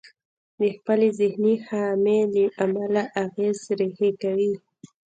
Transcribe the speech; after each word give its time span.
د 0.59 0.61
خپلې 0.75 1.07
ذهني 1.19 1.55
خامي 1.65 2.19
له 2.33 2.43
امله 2.63 3.03
اغېز 3.23 3.59
ريښې 3.79 4.11
کوي. 4.21 4.53